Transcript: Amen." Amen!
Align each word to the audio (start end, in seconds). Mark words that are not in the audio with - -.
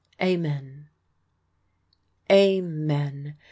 Amen." 0.21 0.87
Amen! 2.31 3.35